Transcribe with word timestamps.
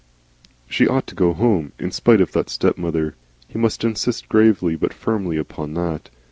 She 0.67 0.87
ought 0.87 1.05
to 1.05 1.13
go 1.13 1.31
home, 1.31 1.73
in 1.77 1.91
spite 1.91 2.21
of 2.21 2.31
that 2.31 2.49
stepmother. 2.49 3.13
He 3.47 3.59
must 3.59 3.83
insist 3.83 4.29
gravely 4.29 4.75
but 4.75 4.95
firmly 4.95 5.37
upon 5.37 5.75
that. 5.75 6.09